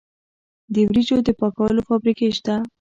[0.73, 2.55] د وریجو د پاکولو فابریکې شته.